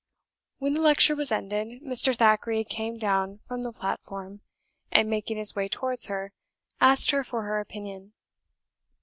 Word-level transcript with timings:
When 0.57 0.73
the 0.73 0.81
lecture 0.81 1.15
was 1.15 1.31
ended, 1.31 1.83
Mr. 1.83 2.17
Thackeray 2.17 2.63
came 2.63 2.97
down 2.97 3.39
from 3.47 3.61
the 3.61 3.71
platform, 3.71 4.41
and 4.91 5.07
making 5.07 5.37
his 5.37 5.55
way 5.55 5.67
towards 5.67 6.07
her, 6.07 6.33
asked 6.79 7.11
her 7.11 7.23
for 7.23 7.43
her 7.43 7.59
opinion. 7.59 8.13